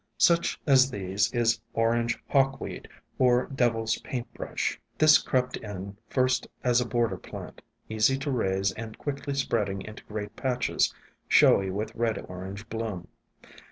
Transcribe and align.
Such 0.17 0.59
as 0.65 0.89
these 0.89 1.31
is 1.31 1.61
Orange 1.75 2.17
Hawkweed, 2.27 2.87
or 3.19 3.45
Devil's 3.45 3.99
Paint 3.99 4.33
Brush. 4.33 4.81
This 4.97 5.19
crept 5.19 5.57
in, 5.57 5.95
first 6.09 6.47
as 6.63 6.81
a 6.81 6.87
bor 6.87 7.07
der 7.07 7.17
plant, 7.17 7.61
easy 7.87 8.17
to 8.17 8.31
raise 8.31 8.71
and 8.71 8.97
quickly 8.97 9.35
spreading 9.35 9.83
into 9.83 10.03
great 10.05 10.35
patches, 10.35 10.91
showy 11.27 11.69
with 11.69 11.93
red 11.93 12.17
orange 12.27 12.67
bloom. 12.67 13.09